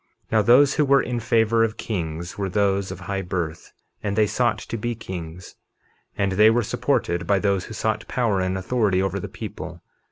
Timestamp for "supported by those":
6.63-7.65